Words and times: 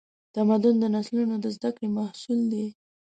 تمدن 0.35 0.75
د 0.79 0.85
نسلونو 0.95 1.35
د 1.39 1.45
زدهکړې 1.55 1.87
محصول 1.97 2.39
دی. 2.53 2.67